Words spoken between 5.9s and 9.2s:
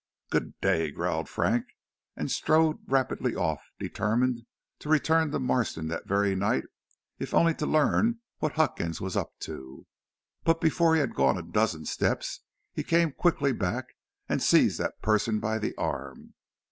very night if only to learn what Huckins was